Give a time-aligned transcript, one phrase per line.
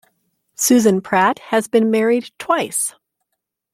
[0.55, 2.95] Susan Pratt has been married twice.